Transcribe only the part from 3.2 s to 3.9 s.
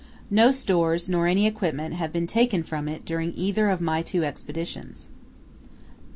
either of